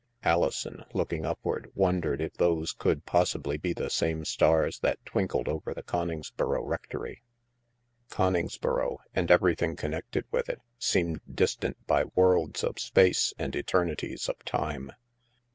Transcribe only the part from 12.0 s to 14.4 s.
worlds of space and eternities